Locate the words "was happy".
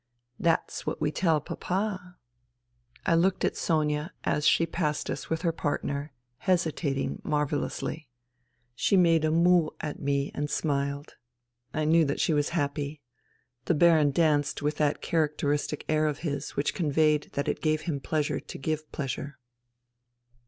12.33-13.03